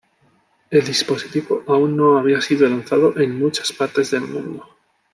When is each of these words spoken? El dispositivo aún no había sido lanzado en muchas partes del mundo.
El 0.71 0.83
dispositivo 0.83 1.61
aún 1.67 1.95
no 1.95 2.17
había 2.17 2.41
sido 2.41 2.67
lanzado 2.67 3.15
en 3.19 3.37
muchas 3.37 3.71
partes 3.71 4.09
del 4.09 4.21
mundo. 4.21 4.65